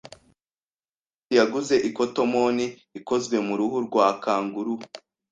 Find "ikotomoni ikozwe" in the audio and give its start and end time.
1.89-3.37